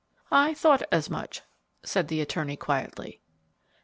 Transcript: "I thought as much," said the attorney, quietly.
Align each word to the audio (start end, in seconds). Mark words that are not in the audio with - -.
"I 0.31 0.55
thought 0.55 0.81
as 0.91 1.11
much," 1.11 1.41
said 1.83 2.07
the 2.07 2.21
attorney, 2.21 2.55
quietly. 2.57 3.21